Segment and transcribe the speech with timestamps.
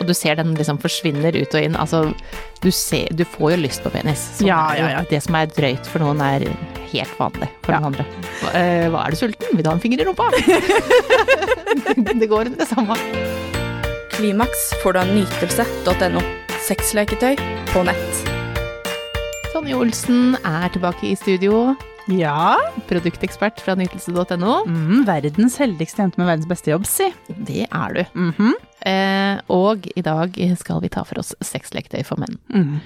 [0.00, 1.74] Og du ser den liksom forsvinner ut og inn.
[1.76, 1.98] Altså,
[2.64, 4.22] du, ser, du får jo lyst på penis.
[4.40, 5.02] Ja, ja, ja.
[5.10, 6.46] Det som er drøyt for noen, er
[6.90, 7.80] helt vanlig for Ja.
[7.82, 8.06] noen andre.
[8.40, 9.52] Hva, øh, hva er du sulten?
[9.54, 10.30] Vil du ha en finger i rumpa?
[12.20, 12.96] det går under det samme.
[14.16, 16.24] Klimaks får du av nytelse.no.
[16.66, 17.36] Sexleketøy
[17.72, 18.24] på nett.
[19.52, 21.74] Tonje Olsen er tilbake i studio.
[22.10, 22.56] Ja.
[22.88, 24.64] Produktekspert fra nytelse.no.
[24.66, 27.10] Mm, verdens heldigste jente med verdens beste jobb, si.
[27.28, 28.02] Det er du.
[28.18, 28.54] Mhm.
[28.86, 32.38] Eh, og i dag skal vi ta for oss sexleketøy for menn.
[32.52, 32.76] Mm.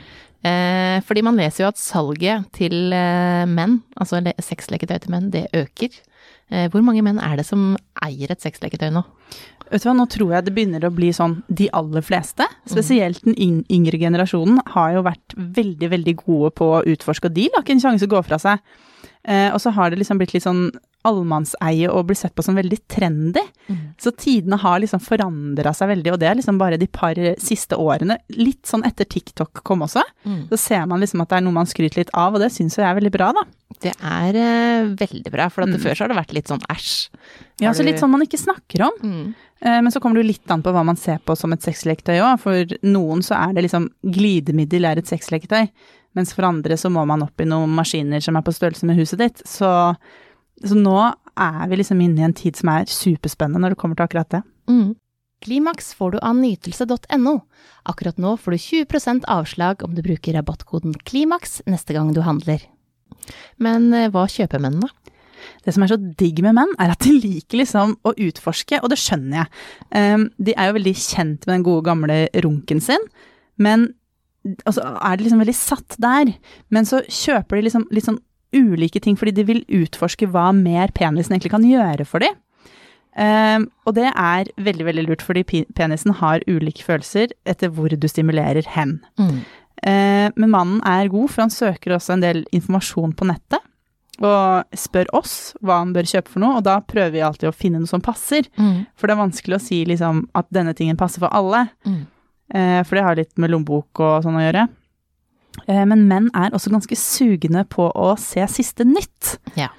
[0.44, 5.30] Eh, fordi man leser jo at salget til eh, menn, altså le- sexleketøy til menn,
[5.32, 5.94] det øker.
[6.52, 9.04] Eh, hvor mange menn er det som eier et sexleketøy nå?
[9.70, 13.22] Vet du hva, nå tror jeg det begynner å bli sånn de aller fleste, spesielt
[13.24, 17.64] den yngre generasjonen, har jo vært veldig, veldig gode på å utforske, og de lar
[17.64, 18.60] ikke en sjanse å gå fra seg.
[19.24, 20.66] Eh, og så har det liksom blitt litt sånn
[21.04, 23.42] allemannseie og blir sett på som veldig trendy.
[24.00, 27.76] Så tidene har liksom forandra seg veldig, og det er liksom bare de par siste
[27.80, 28.16] årene.
[28.36, 30.02] Litt sånn etter TikTok kom også.
[30.50, 32.76] Så ser man liksom at det er noe man skryter litt av, og det syns
[32.78, 33.44] jo jeg er veldig bra, da.
[33.84, 35.80] Det er eh, veldig bra, for at Mm.
[35.82, 37.08] før så har det vært litt sånn æsj.
[37.60, 38.92] Ja, så du- litt sånn man ikke snakker om.
[39.02, 39.34] Mm.
[39.62, 41.60] Eh, Men så kommer det jo litt an på hva man ser på som et
[41.60, 42.38] sexleketøy òg.
[42.40, 45.68] For noen så er det liksom glidemiddel er et sexleketøy,
[46.14, 48.96] mens for andre så må man opp i noen maskiner som er på størrelse med
[48.96, 49.42] huset ditt.
[49.46, 49.96] Så,
[50.62, 50.98] så nå
[51.34, 54.30] er vi liksom inne i en tid som er superspennende når det kommer til akkurat
[54.36, 54.42] det.
[54.70, 54.94] Mm.
[55.44, 57.34] Klimaks får du av nytelse.no.
[57.90, 62.62] Akkurat nå får du 20% avslag om du bruker rabattkoden KLIMAKS neste gang du handler.
[63.60, 64.88] Men eh, hva kjøper menn da?
[65.64, 68.88] Det som er så digg med menn, er at de liker liksom å utforske, og
[68.92, 69.50] det skjønner jeg.
[69.92, 72.16] Um, de er jo veldig kjent med den gode gamle
[72.46, 73.04] runken sin,
[73.60, 73.90] men
[74.64, 76.32] altså, er de liksom veldig satt der.
[76.72, 78.20] Men så kjøper de liksom litt sånn
[78.54, 82.38] ulike ting fordi de vil utforske hva mer penisen egentlig kan gjøre for dem.
[83.14, 85.44] Um, og det er veldig, veldig lurt, fordi
[85.78, 88.98] penisen har ulike følelser etter hvor du stimulerer hen.
[89.84, 93.62] Eh, men mannen er god, for han søker også en del informasjon på nettet.
[94.22, 95.34] Og spør oss
[95.64, 98.02] hva han bør kjøpe for noe, og da prøver vi alltid å finne noe som
[98.04, 98.46] passer.
[98.58, 98.86] Mm.
[98.94, 101.66] For det er vanskelig å si liksom at denne tingen passer for alle.
[101.86, 102.02] Mm.
[102.54, 104.68] Uh, for det har litt med lommebok og sånn å gjøre.
[105.66, 109.38] Eh, men menn er også ganske sugne på å se siste nytt.
[109.58, 109.70] Ja.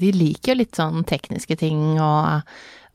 [0.00, 2.48] De liker jo litt sånn tekniske ting og,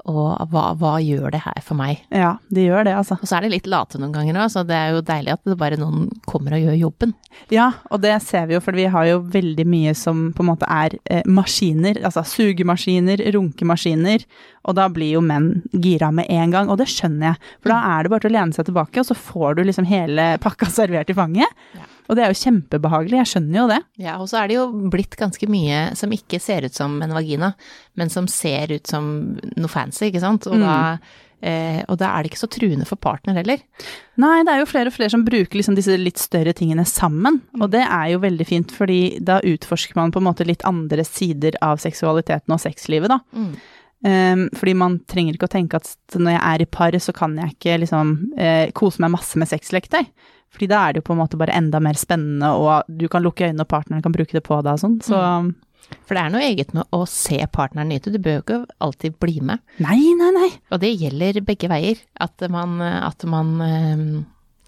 [0.07, 2.01] og hva, hva gjør det her for meg?
[2.15, 3.17] Ja, de gjør det, altså.
[3.21, 5.43] Og så er de litt late noen ganger òg, så det er jo deilig at
[5.47, 7.13] det bare noen kommer og gjør jobben.
[7.53, 10.51] Ja, og det ser vi jo, for vi har jo veldig mye som på en
[10.51, 11.99] måte er eh, maskiner.
[12.07, 14.23] Altså sugemaskiner, runkemaskiner.
[14.67, 17.51] Og da blir jo menn gira med en gang, og det skjønner jeg.
[17.61, 19.87] For da er det bare til å lene seg tilbake, og så får du liksom
[19.91, 21.67] hele pakka servert i fanget.
[21.77, 21.91] Ja.
[22.07, 23.79] Og det er jo kjempebehagelig, jeg skjønner jo det.
[23.99, 27.15] Ja, og så er det jo blitt ganske mye som ikke ser ut som en
[27.15, 27.53] vagina,
[27.99, 29.07] men som ser ut som
[29.37, 30.47] noe fancy, ikke sant?
[30.47, 30.77] Og, da,
[31.43, 33.63] eh, og da er det ikke så truende for partner heller.
[34.23, 37.41] Nei, det er jo flere og flere som bruker liksom disse litt større tingene sammen,
[37.59, 41.05] og det er jo veldig fint, fordi da utforsker man på en måte litt andre
[41.07, 43.19] sider av seksualiteten og sexlivet, da.
[44.05, 47.33] Um, fordi man trenger ikke å tenke at når jeg er i par, så kan
[47.41, 50.05] jeg ikke liksom eh, kose meg masse med sexleketøy.
[50.53, 53.25] Fordi da er det jo på en måte bare enda mer spennende, og du kan
[53.25, 54.99] lukke øynene, og partneren kan bruke det på deg og sånn.
[55.05, 55.19] Så
[56.07, 59.19] For det er noe eget med å se partneren nyte, du bør jo ikke alltid
[59.23, 59.61] bli med.
[59.83, 60.49] nei, nei, nei.
[60.71, 64.01] Og det gjelder begge veier, at man, at man eh,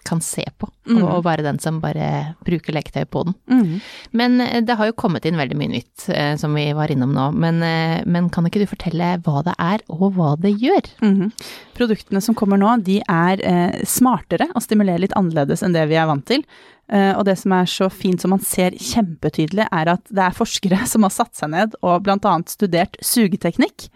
[0.08, 3.36] kan se på, og, og være den som bare bruker leketøy på den.
[3.52, 3.76] Mm.
[4.22, 7.14] Men eh, det har jo kommet inn veldig mye nytt, eh, som vi var innom
[7.16, 7.30] nå.
[7.38, 10.90] Men, eh, men kan ikke du fortelle hva det er, og hva det gjør?
[11.04, 11.30] Mm.
[11.78, 16.00] Produktene som kommer nå, de er eh, smartere og stimulerer litt annerledes enn det vi
[16.00, 16.46] er vant til.
[16.90, 20.38] Eh, og det som er så fint som man ser kjempetydelig, er at det er
[20.38, 23.90] forskere som har satt seg ned og annet studert sugeteknikk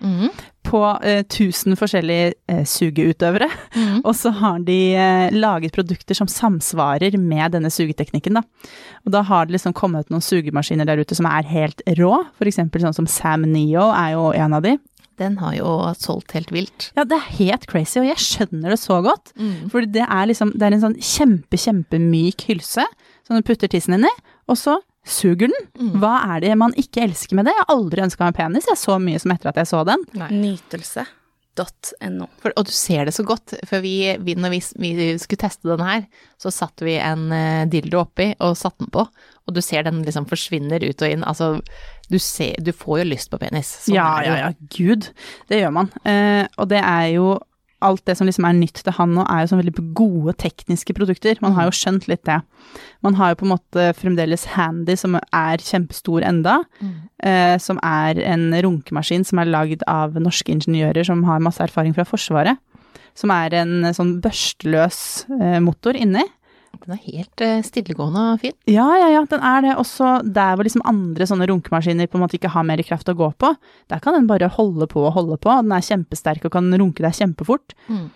[0.74, 3.50] på eh, 1000 forskjellige eh, sugeutøvere.
[4.08, 8.72] Og så har de eh, laget produkter som samsvarer med denne sugeteknikken, da.
[9.06, 12.50] Og da har det liksom kommet noen sugemaskiner der ute som er helt rå, for
[12.50, 14.78] eksempel sånn som Sam Neo er jo en av de.
[15.22, 16.88] Den har jo solgt helt vilt.
[16.98, 19.36] Ja, det er helt crazy, og jeg skjønner det så godt.
[19.70, 22.88] For det er liksom, det er en sånn kjempe, kjempemyk hylse
[23.28, 24.14] som du putter tissen inn i,
[24.50, 25.92] og så suger den.
[26.00, 27.56] Hva er det man ikke elsker med det?
[27.58, 30.06] Jeg har aldri ønska meg penis, jeg så mye som etter at jeg så den.
[30.32, 32.30] Nytelse.no.
[32.54, 35.84] Og du ser det så godt, for vi, vi når vi, vi skulle teste den
[35.86, 36.08] her,
[36.42, 39.06] så satte vi en eh, dildo oppi og satte den på,
[39.44, 41.26] og du ser den liksom forsvinner ut og inn.
[41.28, 41.58] Altså,
[42.10, 43.76] du, ser, du får jo lyst på penis.
[43.86, 45.12] Sånn ja, ja, ja, gud.
[45.50, 45.92] Det gjør man.
[46.08, 47.34] Eh, og det er jo
[47.84, 50.96] alt det som liksom er nytt til han nå, er jo sånn veldig gode tekniske
[50.98, 51.40] produkter.
[51.44, 52.40] Man har jo skjønt litt det.
[53.06, 56.62] Man har jo på en måte fremdeles Handy, som er kjempestor enda,
[57.24, 61.96] eh, som er en runkemaskin som er lagd av norske ingeniører som har masse erfaring
[61.96, 62.58] fra Forsvaret.
[63.16, 66.24] som er en sånn børsteløs eh, motor inni.
[66.84, 68.56] Den er helt eh, stillegående og fin.
[68.68, 69.76] Ja, ja, ja, den er det.
[69.80, 73.16] Også der hvor liksom andre sånne runkemaskiner på en måte ikke har mer kraft å
[73.16, 73.54] gå på,
[73.90, 75.54] der kan den bare holde på og holde på.
[75.64, 77.76] Den er kjempesterk og kan runke deg kjempefort.
[77.88, 78.10] Mm.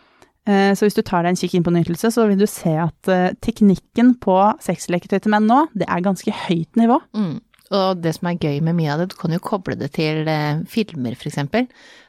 [0.47, 2.75] Eh, Så hvis du tar deg en kikk inn på nytelse, så vil du se
[2.79, 6.99] at eh, teknikken på sexleketøy til menn nå, det er ganske høyt nivå.
[7.15, 7.37] Mm.
[7.75, 10.27] Og det som er gøy med mye av det, du kan jo koble det til
[10.31, 11.39] eh, filmer f.eks.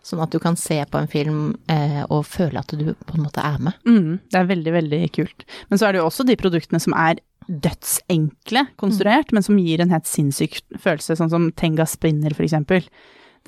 [0.06, 3.25] Sånn at du kan se på en film eh, og føle at du på en
[3.25, 3.75] måte er med.
[3.88, 5.44] Mm, det er veldig, veldig kult.
[5.69, 7.19] Men så er det jo også de produktene som er
[7.49, 12.84] dødsenkle konstruert, men som gir en helt sinnssyk følelse, sånn som Tenga Spinner eksempel.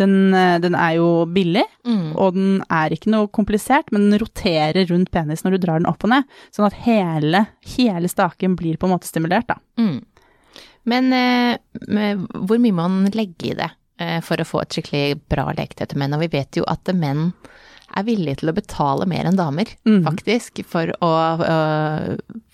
[0.01, 2.17] Den, eh, den er jo billig, Mm.
[2.17, 5.87] og den er ikke noe komplisert, men den roterer rundt penis når du drar den
[5.87, 6.25] opp og ned,
[6.55, 7.47] sånn at hele,
[7.77, 9.57] hele staken blir på en måte stimulert, da.
[9.79, 10.01] Mm.
[10.89, 15.21] Men eh, hvor mye må man legge i det eh, for å få et skikkelig
[15.31, 16.17] bra leketøy til menn?
[16.17, 17.31] Og vi vet jo at menn
[17.99, 20.03] er villige til å betale mer enn damer, mm.
[20.07, 21.57] faktisk, for å å,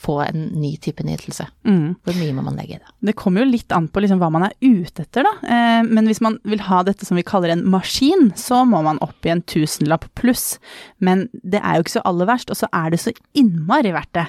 [0.01, 1.45] få en ny type nytelse.
[1.69, 1.97] Mm.
[2.07, 2.95] Hvor mye må man legge i det?
[3.11, 5.35] Det kommer jo litt an på liksom hva man er ute etter, da.
[5.45, 9.01] Eh, men hvis man vil ha dette som vi kaller en maskin, så må man
[9.05, 10.57] opp i en tusenlapp pluss.
[11.05, 14.15] Men det er jo ikke så aller verst, og så er det så innmari verdt
[14.17, 14.29] det.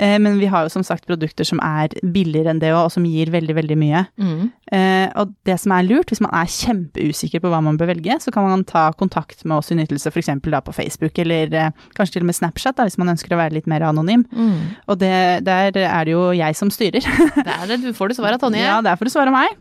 [0.00, 2.94] Eh, men vi har jo som sagt produkter som er billigere enn det òg, og
[2.94, 4.04] som gir veldig, veldig mye.
[4.20, 4.48] Mm.
[4.72, 8.16] Eh, og det som er lurt, hvis man er kjempeusikker på hva man bør velge,
[8.24, 10.32] så kan man ta kontakt med oss i Nytelse, f.eks.
[10.46, 13.40] da på Facebook, eller eh, kanskje til og med Snapchat, da, hvis man ønsker å
[13.42, 14.24] være litt mer anonym.
[14.32, 14.76] Mm.
[14.88, 15.14] Og det,
[15.46, 17.04] der er det jo jeg som styrer.
[17.50, 18.60] Det er det, du får det svaret Tonje.
[18.62, 19.52] Ja, det er for å svare meg.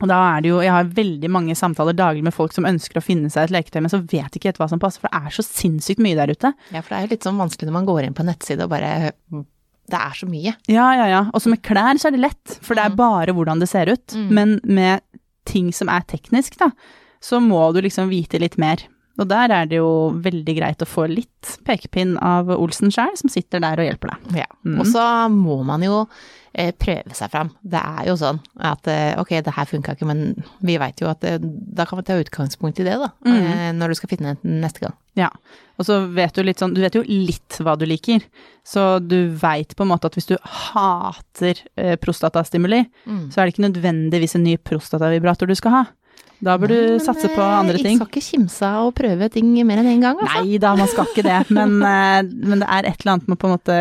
[0.00, 3.00] Og da er det jo, jeg har veldig mange samtaler daglig med folk som ønsker
[3.00, 5.20] å finne seg et leketøy, men så vet ikke helt hva som passer, for det
[5.28, 6.52] er så sinnssykt mye der ute.
[6.72, 8.64] Ja, for det er jo litt sånn vanskelig når man går inn på en nettside
[8.64, 9.10] og bare
[9.90, 10.54] Det er så mye.
[10.70, 11.20] Ja, ja, ja.
[11.36, 14.16] Også med klær så er det lett, for det er bare hvordan det ser ut.
[14.16, 14.30] Mm.
[14.36, 15.04] Men med
[15.48, 16.70] ting som er teknisk, da,
[17.20, 18.86] så må du liksom vite litt mer.
[19.18, 19.88] Og der er det jo
[20.22, 24.44] veldig greit å få litt pekepinn av Olsen sjøl, som sitter der og hjelper deg.
[24.44, 24.46] Ja.
[24.64, 24.78] Mm.
[24.80, 25.02] Og så
[25.34, 25.98] må man jo
[26.54, 27.50] eh, prøve seg fram.
[27.60, 30.22] Det er jo sånn at eh, ok, det her funka ikke, men
[30.64, 33.10] vi veit jo at det, da kan vi ta utgangspunkt i det, da.
[33.26, 33.36] Mm.
[33.42, 34.96] Eh, når du skal finne den neste gang.
[35.18, 35.28] Ja,
[35.76, 38.22] og så vet du litt sånn, du vet jo litt hva du liker,
[38.64, 43.30] så du veit på en måte at hvis du hater eh, prostatastimuli, Mm.
[43.32, 45.82] så er det ikke nødvendigvis en ny prostatavibrator du skal ha.
[46.40, 47.98] Da bør du satse på eh, andre ting.
[47.98, 50.40] Jeg skal ikke kimse av å prøve ting mer enn én gang, altså.
[50.40, 53.36] Nei da, man skal ikke det, men, eh, men det er et eller annet med
[53.36, 53.78] å på en måte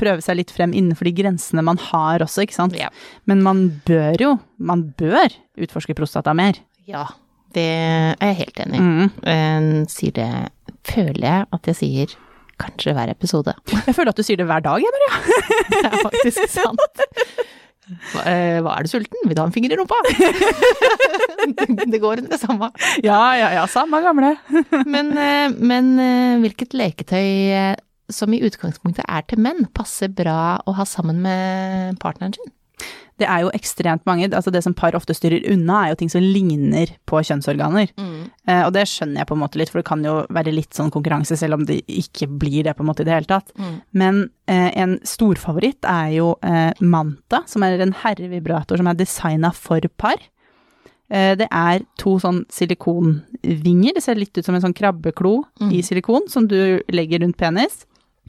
[0.00, 2.76] prøve seg litt frem innenfor de grensene man har også, ikke sant.
[2.76, 2.90] Ja.
[3.30, 5.32] Men man bør jo, man bør
[5.64, 6.60] utforske prostata mer.
[6.84, 7.06] ja,
[7.54, 8.84] det er jeg helt enig i.
[8.84, 9.10] Mm.
[9.30, 10.28] Eh, sier det
[10.84, 12.10] Føler jeg at jeg sier
[12.60, 13.54] kanskje hver episode.
[13.72, 15.20] Jeg føler at du sier det hver dag, jeg bare.
[15.70, 17.04] Det er faktisk sant.
[17.84, 19.26] Hva, eh, hva er du sulten?
[19.28, 19.98] Vil du ha en finger i rumpa?
[21.92, 22.70] det går under det samme.
[23.04, 24.34] Ja, ja, ja, samme gamle.
[24.94, 27.74] Men, eh, men eh, hvilket leketøy
[28.12, 32.52] som i utgangspunktet er til menn, passer bra å ha sammen med partneren sin?
[33.20, 36.10] Det er jo ekstremt mange, altså det som par ofte styrer unna er jo ting
[36.10, 37.92] som ligner på kjønnsorganer.
[37.96, 40.74] Eh, og det skjønner jeg på en måte litt, for det kan jo være litt
[40.74, 43.54] sånn konkurranse, selv om det ikke blir det på en måte i det hele tatt.
[43.54, 43.76] Mm.
[44.02, 44.20] Men
[44.50, 49.86] eh, en storfavoritt er jo eh, Manta, som er en herrevibrator som er designa for
[49.96, 50.18] par.
[51.14, 55.70] Eh, det er to sånn silikonvinger, det ser litt ut som en sånn krabbeklo Mm.
[55.72, 57.84] i silikon, som du legger rundt penis.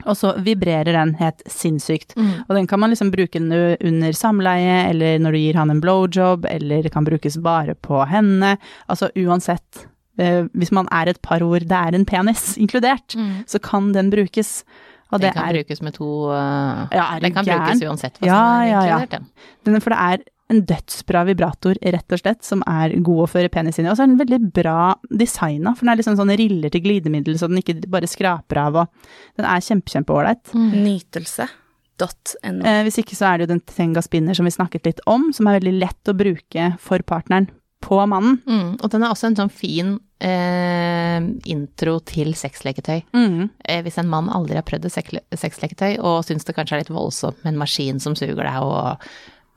[0.05, 2.15] Og så vibrerer den helt sinnssykt.
[2.19, 2.43] Mm.
[2.49, 6.45] Og den kan man liksom bruke under samleie, eller når du gir han en blowjob,
[6.49, 8.57] eller det kan brukes bare på henne.
[8.89, 9.87] Altså uansett.
[10.19, 13.43] eh, hvis man er et par hvor det er en penis inkludert, Mm.
[13.47, 14.63] så kan den brukes.
[15.11, 17.65] Og Den det kan er, brukes med to uh, Ja, Den kan gæren?
[17.67, 19.05] brukes uansett Ja, som ja, ja.
[19.05, 19.27] den.
[19.65, 20.17] den, for det er
[20.53, 23.91] en dødsbra vibrator, rett og slett, som er god å føre penis inn i.
[23.91, 27.37] Og så er den veldig bra designa, for den er liksom sånn riller til glidemiddel,
[27.39, 30.53] så den ikke bare skraper av, og den er kjempe, kjempeålreit.
[30.53, 32.61] Nytelse.no.
[32.61, 35.31] Eh, hvis ikke så er det jo den Tenga Spinner som vi snakket litt om,
[35.33, 37.49] som er veldig lett å bruke for partneren
[37.85, 38.39] på mannen.
[38.49, 38.69] Mm.
[38.81, 39.91] Og den er også en sånn fin
[40.23, 41.19] eh,
[41.51, 43.03] intro til sexleketøy.
[43.13, 43.51] Mm.
[43.61, 46.93] Eh, hvis en mann aldri har prøvd et sexleketøy og syns det kanskje er litt
[46.93, 49.05] voldsomt med en maskin som suger deg og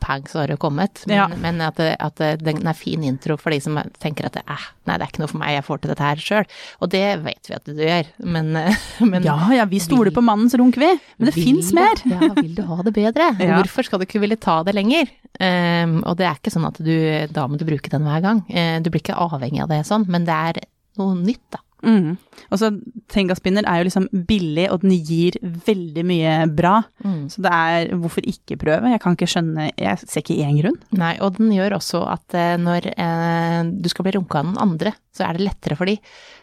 [0.00, 1.02] pang, så har det kommet.
[1.06, 1.26] Men, Ja.
[1.28, 4.42] men at, det, at det, den er fin intro for de som tenker at det,
[4.48, 6.48] eh, nei, det er ikke noe for meg, jeg får til dette her sjøl.
[6.82, 8.52] Og det vet vi at du gjør, men,
[9.12, 10.90] men Ja, ja, vi stoler på mannens runk, vi.
[11.18, 12.00] Men det fins mer.
[12.08, 13.30] Ja, vil du ha det bedre?
[13.48, 13.56] Ja.
[13.62, 15.08] Hvorfor skal du ikke ville ta det lenger?
[15.38, 16.92] Um, og det er ikke sånn at du,
[17.32, 18.40] da må du bruke den hver gang.
[18.50, 20.60] Uh, du blir ikke avhengig av det sånn, men det er
[20.98, 21.60] noe nytt, da.
[21.84, 22.16] Mm.
[22.48, 22.70] Og så
[23.12, 26.80] Tengaspinner er jo liksom billig, og den gir veldig mye bra.
[27.04, 27.28] Mm.
[27.32, 28.92] Så det er hvorfor ikke prøve?
[28.92, 30.80] Jeg kan ikke skjønne Jeg ser ikke én grunn.
[30.98, 34.62] Nei, og den gjør også at eh, når eh, du skal bli runka av noen
[34.68, 35.98] andre, så er det lettere for de.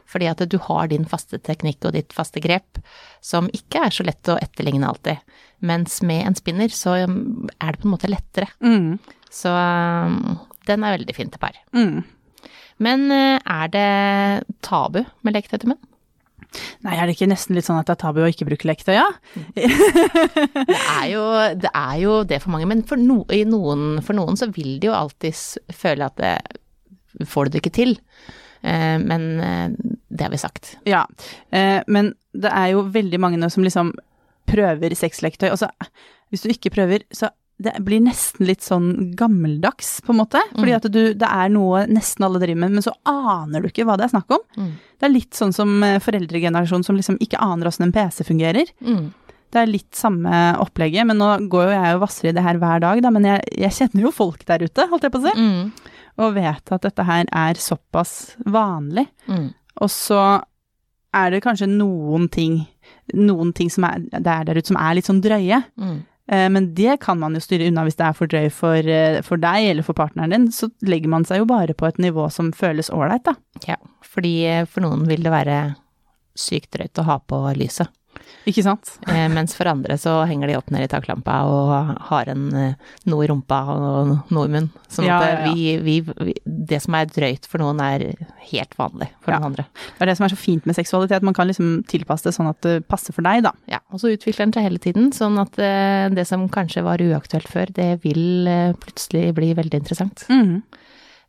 [0.09, 2.81] Fordi at du har din faste teknikk og ditt faste grep,
[3.23, 5.23] som ikke er så lett å etterligne alltid.
[5.65, 8.49] Mens med en spinner så um, er det på en måte lettere.
[8.61, 8.99] Mm.
[9.33, 10.37] Så um,
[10.69, 11.57] den er veldig fin til par.
[11.75, 12.03] Mm.
[12.83, 13.89] Men eh, er det
[14.65, 15.83] tabu med leketøy til menn?
[16.85, 18.95] Nei, er det ikke nesten litt sånn at det er tabu å ikke bruke leketøy,
[18.95, 19.07] ja?
[19.55, 21.23] Det er jo
[21.59, 24.89] det, er jo det for mange, men for, no, noen, for noen så vil de
[24.89, 26.35] jo alltid føle at det
[27.27, 27.95] får du det ikke til.
[28.65, 29.69] Eh, men eh,
[30.09, 30.75] det har vi sagt.
[30.89, 31.05] Ja.
[31.49, 33.93] Eh, men det er jo veldig mange nå som liksom
[34.49, 35.71] prøver sexleketøy, og så
[36.33, 40.41] hvis du ikke prøver, så det blir nesten litt sånn gammeldags, på en måte.
[40.57, 40.75] Fordi Mm.
[40.75, 43.95] at du, det er noe nesten alle driver med, men så aner du ikke hva
[43.97, 44.41] det er snakk om.
[44.57, 44.71] Mm.
[44.99, 48.65] Det er litt sånn som eh, foreldregenerasjonen som liksom ikke aner åssen en PC fungerer.
[48.83, 49.13] Mm.
[49.55, 52.57] Det er litt samme opplegget, men nå går jo jeg og vasser i det her
[52.59, 55.29] hver dag, da, men jeg, jeg kjenner jo folk der ute, holdt jeg på å
[55.29, 55.71] si, Mm.
[56.17, 59.07] og vet at dette her er såpass vanlig.
[59.31, 59.53] Mm.
[59.79, 60.41] Og så
[61.15, 62.65] er det kanskje noen ting,
[63.15, 65.61] noen ting som er, der, er der ute som er litt sånn drøye.
[66.31, 69.21] Eh, Men det kan man jo styre unna hvis det er for drøy for, eh,
[69.21, 70.47] for deg eller for partneren din.
[70.51, 73.35] Så legger man seg jo bare på et nivå som føles ålreit, da.
[73.67, 75.59] Ja, fordi eh, for noen vil det være
[76.35, 77.87] sykt drøyt å ha på lyset.
[78.45, 78.91] Ikke sant?
[79.09, 82.73] Eh, mens for andre så henger de opp ned i taklampa og har en, eh,
[83.09, 84.69] noe i rumpa og noe i munnen.
[84.87, 85.53] Sånn Ja, at ja.
[85.53, 88.05] Vi, vi, vi, det som er drøyt for noen er
[88.51, 89.39] helt vanlig for Ja.
[89.39, 89.65] noen andre.
[89.97, 91.23] Det er det som er så fint med seksualitet.
[91.25, 93.51] Man kan liksom tilpasse det sånn at det passer for deg, da.
[93.67, 96.97] Ja, og så utvikler den seg hele tiden, sånn at eh, det som kanskje var
[97.01, 100.25] uaktuelt før, det vil eh, plutselig bli veldig interessant.
[100.29, 100.63] Mhm.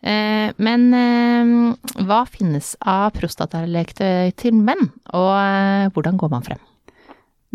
[0.06, 6.60] Eh, men eh, hva finnes av prostatalekter til menn, og eh, hvordan går man frem?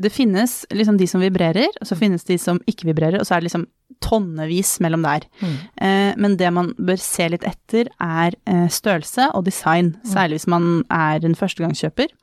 [0.02, 3.36] Det finnes liksom de som vibrerer, og så finnes de som ikke vibrerer, og så
[3.36, 3.68] er det liksom
[4.02, 5.28] tonnevis mellom der.
[5.42, 5.56] Mm.
[5.86, 10.52] Eh, men det man bør se litt etter, er eh, størrelse og design, særlig hvis
[10.52, 12.14] man er en førstegangskjøper.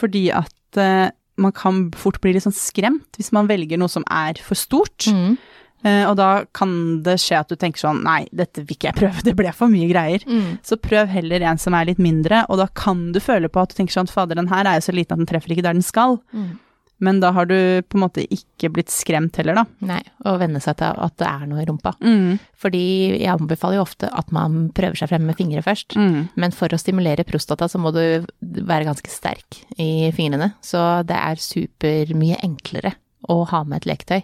[0.00, 1.10] Fordi at eh,
[1.40, 5.08] man kan fort bli litt sånn skremt hvis man velger noe som er for stort.
[5.08, 5.36] Mm.
[5.80, 6.72] Eh, og da kan
[7.04, 9.72] det skje at du tenker sånn nei, dette vil ikke jeg prøve, det ble for
[9.72, 10.24] mye greier.
[10.28, 10.58] Mm.
[10.66, 13.72] Så prøv heller en som er litt mindre, og da kan du føle på at
[13.72, 15.78] du tenker sånn fader, den her er jo så liten at den treffer ikke der
[15.78, 16.20] den skal.
[16.36, 16.52] Mm.
[17.00, 17.56] Men da har du
[17.88, 19.64] på en måte ikke blitt skremt heller, da.
[19.88, 21.94] Nei, og venne seg til at det er noe i rumpa.
[22.04, 22.36] Mm.
[22.60, 22.82] Fordi
[23.16, 25.96] jeg anbefaler jo ofte at man prøver seg frem med fingre først.
[25.96, 26.28] Mm.
[26.40, 28.02] Men for å stimulere prostata så må du
[28.40, 30.52] være ganske sterk i fingrene.
[30.64, 32.94] Så det er supermye enklere
[33.30, 34.20] å ha med et leketøy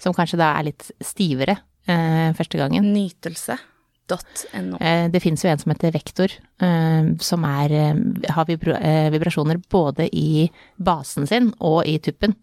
[0.00, 1.58] som kanskje da er litt stivere
[1.88, 2.92] eh, første gangen.
[2.94, 3.77] Nytelse.no.
[4.80, 10.08] Eh, det finnes jo en som heter Vektor, eh, som er, eh, har vibrasjoner både
[10.12, 12.34] i basen sin og i tuppen,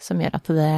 [0.00, 0.70] som gjør at det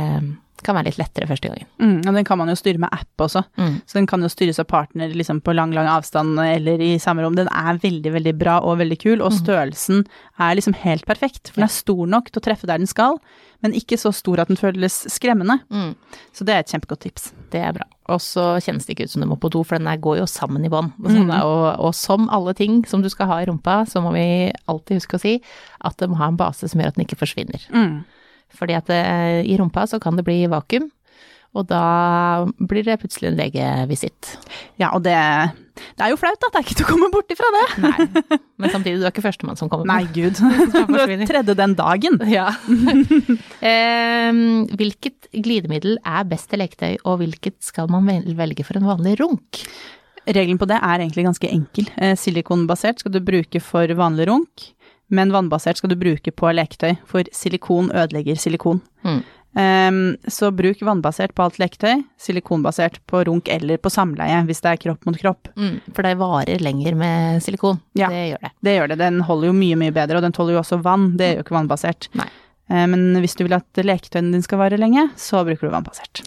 [0.62, 1.66] kan være litt lettere første gangen.
[1.82, 1.96] Mm.
[2.06, 3.42] Og den kan man jo styre med app også.
[3.58, 3.80] Mm.
[3.82, 7.24] Så den kan jo styres av partner liksom på lang, lang avstand eller i samme
[7.24, 7.34] rom.
[7.34, 10.04] Den er veldig, veldig bra og veldig kul, og størrelsen
[10.38, 11.50] er liksom helt perfekt.
[11.50, 13.18] For den er stor nok til å treffe der den skal,
[13.62, 15.60] men ikke så stor at den føles skremmende.
[15.70, 15.92] Mm.
[16.34, 17.28] Så det er et kjempegodt tips.
[17.52, 17.86] Det er bra.
[18.10, 20.18] Og så kjennes det ikke ut som du må på do, for den der går
[20.18, 20.90] jo sammen i bånd.
[21.06, 24.24] Sånn, og, og som alle ting som du skal ha i rumpa, så må vi
[24.70, 25.36] alltid huske å si
[25.86, 27.68] at det må ha en base som gjør at den ikke forsvinner.
[27.70, 28.02] Mm.
[28.58, 29.02] Fordi at det,
[29.48, 30.90] i rumpa så kan det bli vakuum,
[31.52, 34.30] og da blir det plutselig en legevisitt.
[34.80, 35.16] Ja, og det,
[35.98, 36.48] det er jo flaut, da.
[36.48, 37.64] Det er ikke til å komme bort ifra det.
[37.84, 38.06] Nei,
[38.62, 40.40] men samtidig, du er ikke førstemann som kommer på Nei, gud.
[40.72, 42.16] Du er tredje den dagen.
[42.32, 42.46] Ja.
[43.60, 49.18] Ehm, hvilket glidemiddel er best til leketøy, og hvilket skal man velge for en vanlig
[49.20, 49.64] runk?
[50.24, 51.92] Regelen på det er egentlig ganske enkel.
[51.98, 54.70] Eh, Silikonbasert skal du bruke for vanlig runk,
[55.12, 58.80] men vannbasert skal du bruke på leketøy, for silikon ødelegger silikon.
[59.04, 59.20] Mm.
[59.54, 64.70] Ehm, så bruk vannbasert på alt leketøy, silikonbasert på runk eller på samleie, hvis det
[64.70, 65.50] er kropp mot kropp.
[65.60, 67.80] Mm, for det varer lenger med silikon.
[67.98, 68.08] Ja.
[68.08, 68.52] Det gjør det.
[68.64, 68.98] Det gjør det.
[69.02, 71.10] Den holder jo mye, mye bedre, og den tåler jo også vann.
[71.20, 72.08] Det er jo ikke vannbasert.
[72.16, 72.28] Nei.
[72.70, 76.24] Eh, Men hvis du vil at leketøyene dine skal vare lenge, så bruker du vannbasert.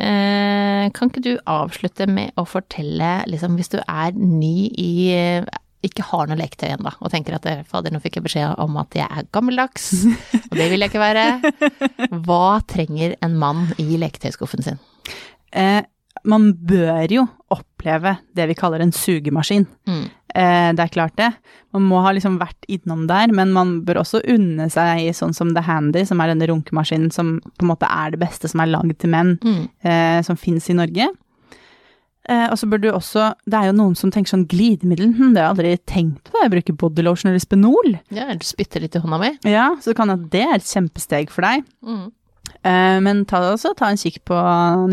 [0.00, 4.90] Eh, kan ikke du avslutte med å fortelle, liksom, hvis du er ny i
[5.86, 8.76] ikke har noe leketøy ennå, og tenker at eh, fader, nå fikk jeg beskjed om
[8.82, 9.86] at jeg er gammeldags,
[10.50, 11.24] og det vil jeg ikke være.
[12.26, 14.78] Hva trenger en mann i leketøyskuffen sin?
[15.56, 15.80] Eh,
[16.28, 17.22] man bør jo
[17.54, 19.64] oppleve det vi kaller en sugemaskin.
[19.88, 20.02] Mm.
[20.36, 21.30] Eh, det er klart det.
[21.72, 25.54] Man må ha liksom vært innom der, men man bør også unne seg sånn som
[25.56, 28.70] The Handy, som er denne runkemaskinen som på en måte er det beste som er
[28.74, 29.64] lagd til menn, Mm.
[29.82, 31.08] eh, som fins i Norge.
[32.28, 35.32] Eh, og så burde du også Det er jo noen som tenker sånn glidemiddel, hm,
[35.32, 37.94] det har jeg aldri tenkt på, jeg bruker bodylotion eller Spenol.
[38.12, 39.30] Ja, eller du spytter litt i hånda mi.
[39.48, 41.64] Ja, så kan at det er et kjempesteg for deg.
[41.80, 42.10] Mm.
[42.60, 44.36] Eh, men ta, også, ta en kikk på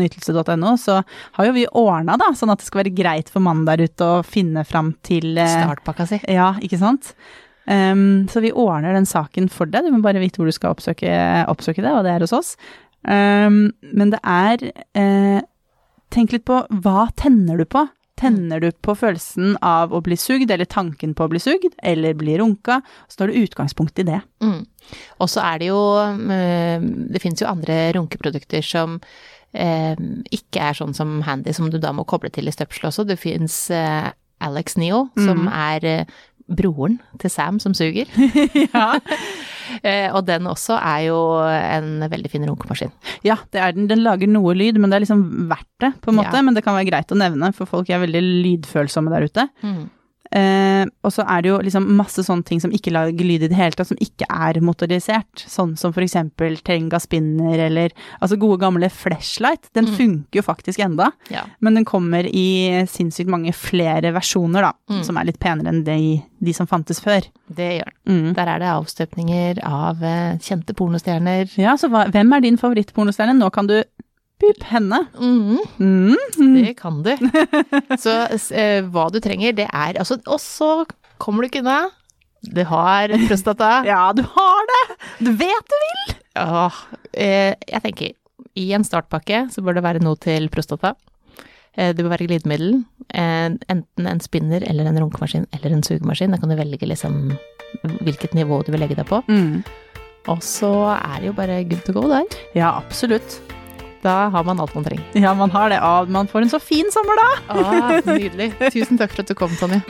[0.00, 1.02] nytelse.no, så
[1.36, 4.08] har jo vi ordna, da, sånn at det skal være greit for mannen der ute
[4.08, 6.22] å finne fram til eh, Startpakka si.
[6.32, 7.12] Ja, ikke sant?
[7.68, 10.72] Um, så vi ordner den saken for deg, du må bare vite hvor du skal
[10.72, 11.12] oppsøke,
[11.52, 12.54] oppsøke det, og det er hos oss.
[13.04, 14.64] Um, men det er
[14.96, 15.42] eh,
[16.14, 17.86] Tenk litt på hva tenner du på?
[18.18, 22.16] Tenner du på følelsen av å bli sugd, eller tanken på å bli sugd, eller
[22.18, 22.80] bli runka?
[23.06, 24.20] Så tar du utgangspunkt i det.
[24.42, 24.64] Mm.
[25.22, 25.78] Og så er det jo
[26.32, 26.80] eh,
[27.12, 28.96] Det finnes jo andre runkeprodukter som
[29.52, 29.94] eh,
[30.34, 33.06] ikke er sånn som Handy, som du da må koble til i støpselet også.
[33.06, 34.10] Det fins eh,
[34.40, 35.52] Alex Neo, som Mm.
[35.52, 36.06] er
[36.48, 38.08] broren til Sam som suger.
[38.72, 38.94] ja.
[39.82, 42.92] Eh, og den også er jo en veldig fin runkemaskin.
[43.26, 43.88] ja, det er den.
[43.90, 46.34] Den lager noe lyd, men det er liksom verdt det, på en måte.
[46.36, 46.44] Ja.
[46.44, 49.48] Men det kan være greit å nevne, for folk er veldig lydfølsomme der ute.
[50.30, 53.48] Eh, og så er det jo liksom masse sånne ting som ikke lager lyd i
[53.48, 55.44] det hele tatt, som ikke er motorisert.
[55.48, 59.70] Sånn som for eksempel Tenga spinner, eller altså gode gamle flashlight.
[59.74, 59.96] Den Mm.
[59.96, 61.44] funker jo faktisk enda, Ja.
[61.60, 64.72] men den kommer i sinnssykt mange flere versjoner, da.
[64.90, 65.04] Mm.
[65.04, 67.22] Som er litt penere enn de, de som fantes før.
[67.48, 68.26] Det gjør den.
[68.28, 68.34] Mm.
[68.34, 71.48] Der er det avstøpninger av eh, kjente pornostjerner.
[71.56, 73.36] Ja, så hva, hvem er din favorittpornostjerne?
[73.38, 73.82] Nå kan du
[74.40, 75.00] pup henne.
[75.18, 76.54] Mm, Mm.
[76.62, 77.10] det kan du.
[77.98, 78.14] Så
[78.54, 80.84] eh, hva du trenger, det er altså Og så
[81.18, 81.88] kommer du ikke unna.
[82.46, 83.82] Du har prostata.
[83.90, 84.82] Ja, du har det!
[85.26, 86.14] Du vet du vil!
[86.38, 86.68] Ja,
[87.12, 88.12] eh, jeg tenker,
[88.58, 90.94] i en startpakke så bør det være noe til prostata.
[91.74, 92.84] Eh, det bør være glidemiddel.
[93.10, 96.30] Eh, enten en spinner eller en runkemaskin eller en sugemaskin.
[96.30, 97.34] Da kan du velge liksom
[98.06, 99.18] hvilket nivå du vil legge deg på.
[99.28, 99.64] Mm.
[100.30, 102.24] Og så er det jo bare good to go der.
[102.54, 103.40] Ja, absolutt.
[104.02, 105.04] Da har man alt man trenger.
[105.18, 105.80] Ja, man har det.
[105.82, 107.28] Og man får en så fin sommer da!
[107.48, 108.52] Ah, nydelig.
[108.74, 109.82] Tusen takk for at du kom, Tonje.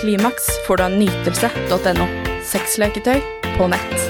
[0.00, 2.08] Klimaks får du av nytelse.no.
[2.50, 3.20] Sexleketøy
[3.56, 4.09] på nett.